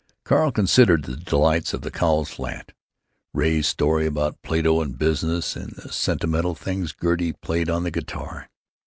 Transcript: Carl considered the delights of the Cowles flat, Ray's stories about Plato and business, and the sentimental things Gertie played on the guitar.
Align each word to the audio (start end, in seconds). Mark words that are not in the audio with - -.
Carl 0.23 0.51
considered 0.51 1.03
the 1.03 1.15
delights 1.15 1.75
of 1.75 1.81
the 1.81 1.91
Cowles 1.91 2.31
flat, 2.31 2.71
Ray's 3.35 3.67
stories 3.67 4.07
about 4.07 4.41
Plato 4.41 4.81
and 4.81 4.97
business, 4.97 5.55
and 5.55 5.73
the 5.73 5.93
sentimental 5.93 6.55
things 6.55 6.91
Gertie 6.99 7.33
played 7.33 7.69
on 7.69 7.83
the 7.83 7.91
guitar. 7.91 8.49